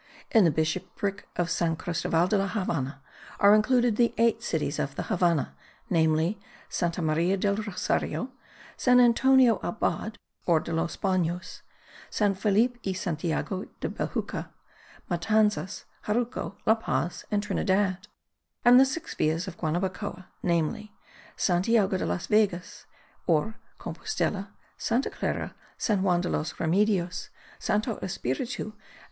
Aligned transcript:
In 0.31 0.45
the 0.45 0.49
bishopric 0.49 1.27
of 1.35 1.51
San 1.51 1.75
Cristoval 1.75 2.25
de 2.27 2.35
la 2.35 2.47
Havannah 2.47 3.03
are 3.39 3.53
included 3.53 3.97
the 3.97 4.15
eight 4.17 4.41
cities 4.41 4.79
of 4.79 4.95
the 4.95 5.03
Havannah, 5.03 5.55
namely: 5.91 6.39
Santa 6.69 7.03
Maria 7.03 7.37
del 7.37 7.57
Rosario, 7.57 8.31
San 8.75 8.99
Antonio 8.99 9.59
Abad 9.61 10.17
or 10.47 10.59
de 10.59 10.73
los 10.73 10.95
Banos, 10.95 11.61
San 12.09 12.33
Felipe 12.33 12.79
y 12.83 12.93
Santiago 12.93 13.67
del 13.79 13.91
Bejucal, 13.91 14.49
Matanzas, 15.07 15.83
Jaruco, 16.07 16.55
La 16.65 16.73
Paz 16.73 17.23
and 17.29 17.43
Trinidad, 17.43 18.07
and 18.65 18.79
the 18.79 18.85
six 18.85 19.13
villas 19.13 19.47
of 19.47 19.55
Guanabacoa, 19.55 20.25
namely: 20.41 20.91
Santiago 21.35 21.95
de 21.95 22.07
las 22.07 22.25
Vegas 22.25 22.87
or 23.27 23.59
Compostela, 23.77 24.49
Santa 24.79 25.11
Clara, 25.11 25.53
San 25.77 26.01
Juan 26.01 26.21
de 26.21 26.29
los 26.29 26.53
Remedios, 26.59 27.29
Santo 27.59 27.99
Espiritu 28.01 28.71
and 28.71 28.73
S. 28.73 28.79